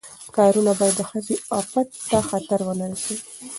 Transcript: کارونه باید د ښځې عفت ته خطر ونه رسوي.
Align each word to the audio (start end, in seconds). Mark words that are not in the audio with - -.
کارونه 0.35 0.71
باید 0.79 0.95
د 0.97 1.01
ښځې 1.09 1.35
عفت 1.57 1.89
ته 2.09 2.17
خطر 2.29 2.59
ونه 2.63 2.85
رسوي. 2.91 3.17